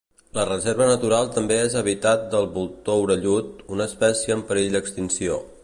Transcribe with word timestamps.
La 0.35 0.43
reserva 0.51 0.85
natural 0.91 1.29
també 1.35 1.57
és 1.65 1.75
habitat 1.81 2.25
del 2.33 2.49
voltor 2.57 3.03
orellut, 3.05 3.63
una 3.77 3.87
espècie 3.93 4.39
en 4.39 4.45
perill 4.49 4.75
d'extinció. 4.79 5.39